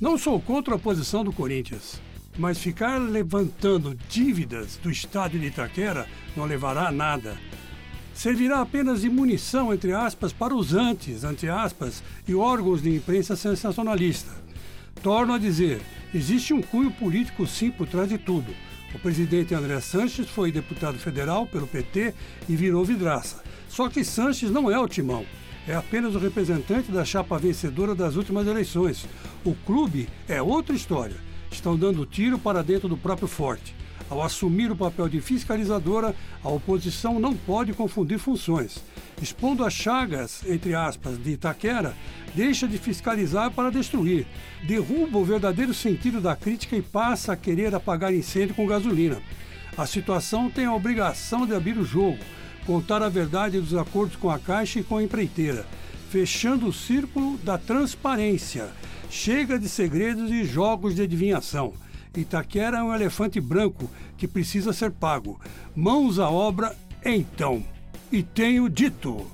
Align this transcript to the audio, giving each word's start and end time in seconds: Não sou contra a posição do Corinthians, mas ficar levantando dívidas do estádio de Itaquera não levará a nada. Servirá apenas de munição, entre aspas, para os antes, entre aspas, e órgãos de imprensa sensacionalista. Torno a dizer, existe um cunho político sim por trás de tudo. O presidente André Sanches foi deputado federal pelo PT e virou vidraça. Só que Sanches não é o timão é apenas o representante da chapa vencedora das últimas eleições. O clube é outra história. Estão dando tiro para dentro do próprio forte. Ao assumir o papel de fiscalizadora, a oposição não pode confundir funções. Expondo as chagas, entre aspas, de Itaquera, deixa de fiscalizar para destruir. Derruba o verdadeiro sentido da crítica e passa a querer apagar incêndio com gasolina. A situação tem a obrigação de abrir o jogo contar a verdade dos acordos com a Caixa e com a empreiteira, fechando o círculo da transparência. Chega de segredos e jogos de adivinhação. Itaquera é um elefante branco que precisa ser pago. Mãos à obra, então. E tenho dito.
Não 0.00 0.16
sou 0.16 0.40
contra 0.40 0.76
a 0.76 0.78
posição 0.78 1.22
do 1.22 1.30
Corinthians, 1.30 2.00
mas 2.38 2.56
ficar 2.56 2.96
levantando 2.96 3.94
dívidas 4.08 4.78
do 4.82 4.90
estádio 4.90 5.38
de 5.38 5.48
Itaquera 5.48 6.08
não 6.34 6.46
levará 6.46 6.88
a 6.88 6.90
nada. 6.90 7.36
Servirá 8.14 8.62
apenas 8.62 9.02
de 9.02 9.10
munição, 9.10 9.74
entre 9.74 9.92
aspas, 9.92 10.32
para 10.32 10.54
os 10.54 10.72
antes, 10.72 11.22
entre 11.22 11.50
aspas, 11.50 12.02
e 12.26 12.34
órgãos 12.34 12.80
de 12.80 12.96
imprensa 12.96 13.36
sensacionalista. 13.36 14.32
Torno 15.02 15.34
a 15.34 15.38
dizer, 15.38 15.82
existe 16.14 16.54
um 16.54 16.62
cunho 16.62 16.90
político 16.92 17.46
sim 17.46 17.70
por 17.70 17.86
trás 17.86 18.08
de 18.08 18.16
tudo. 18.16 18.54
O 18.94 18.98
presidente 18.98 19.54
André 19.54 19.80
Sanches 19.80 20.30
foi 20.30 20.50
deputado 20.50 20.98
federal 20.98 21.46
pelo 21.46 21.66
PT 21.66 22.14
e 22.48 22.56
virou 22.56 22.86
vidraça. 22.86 23.44
Só 23.68 23.86
que 23.90 24.02
Sanches 24.02 24.50
não 24.50 24.70
é 24.70 24.78
o 24.78 24.88
timão 24.88 25.26
é 25.68 25.74
apenas 25.74 26.14
o 26.14 26.18
representante 26.18 26.90
da 26.90 27.04
chapa 27.04 27.38
vencedora 27.38 27.94
das 27.94 28.16
últimas 28.16 28.46
eleições. 28.46 29.06
O 29.44 29.54
clube 29.54 30.08
é 30.28 30.40
outra 30.40 30.74
história. 30.74 31.16
Estão 31.50 31.76
dando 31.76 32.06
tiro 32.06 32.38
para 32.38 32.62
dentro 32.62 32.88
do 32.88 32.96
próprio 32.96 33.28
forte. 33.28 33.74
Ao 34.08 34.22
assumir 34.22 34.72
o 34.72 34.76
papel 34.76 35.08
de 35.08 35.20
fiscalizadora, 35.20 36.16
a 36.42 36.48
oposição 36.48 37.20
não 37.20 37.32
pode 37.34 37.72
confundir 37.72 38.18
funções. 38.18 38.82
Expondo 39.22 39.64
as 39.64 39.72
chagas, 39.72 40.42
entre 40.46 40.74
aspas, 40.74 41.16
de 41.16 41.30
Itaquera, 41.30 41.94
deixa 42.34 42.66
de 42.66 42.76
fiscalizar 42.76 43.52
para 43.52 43.70
destruir. 43.70 44.26
Derruba 44.64 45.18
o 45.18 45.24
verdadeiro 45.24 45.72
sentido 45.72 46.20
da 46.20 46.34
crítica 46.34 46.74
e 46.74 46.82
passa 46.82 47.32
a 47.32 47.36
querer 47.36 47.72
apagar 47.72 48.12
incêndio 48.12 48.54
com 48.56 48.66
gasolina. 48.66 49.22
A 49.76 49.86
situação 49.86 50.50
tem 50.50 50.64
a 50.64 50.74
obrigação 50.74 51.46
de 51.46 51.54
abrir 51.54 51.78
o 51.78 51.84
jogo 51.84 52.18
contar 52.70 53.02
a 53.02 53.08
verdade 53.08 53.60
dos 53.60 53.74
acordos 53.74 54.14
com 54.14 54.30
a 54.30 54.38
Caixa 54.38 54.78
e 54.78 54.84
com 54.84 54.98
a 54.98 55.02
empreiteira, 55.02 55.66
fechando 56.08 56.68
o 56.68 56.72
círculo 56.72 57.36
da 57.38 57.58
transparência. 57.58 58.68
Chega 59.10 59.58
de 59.58 59.68
segredos 59.68 60.30
e 60.30 60.44
jogos 60.44 60.94
de 60.94 61.02
adivinhação. 61.02 61.72
Itaquera 62.16 62.78
é 62.78 62.82
um 62.84 62.94
elefante 62.94 63.40
branco 63.40 63.90
que 64.16 64.28
precisa 64.28 64.72
ser 64.72 64.92
pago. 64.92 65.40
Mãos 65.74 66.20
à 66.20 66.30
obra, 66.30 66.76
então. 67.04 67.60
E 68.12 68.22
tenho 68.22 68.68
dito. 68.68 69.26